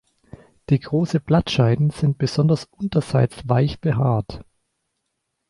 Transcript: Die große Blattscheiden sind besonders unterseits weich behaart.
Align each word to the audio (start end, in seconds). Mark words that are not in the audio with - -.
Die 0.71 0.79
große 0.79 1.19
Blattscheiden 1.19 1.91
sind 1.91 2.17
besonders 2.17 2.65
unterseits 2.71 3.47
weich 3.47 3.79
behaart. 3.81 4.43